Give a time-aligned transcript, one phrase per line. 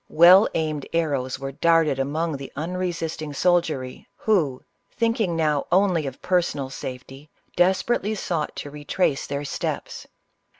[0.09, 6.71] Well aimed arrows were darted among the unresisting soldiery, who, thinking now only of personal
[6.71, 10.07] safety, desperately sought to retrace their steps.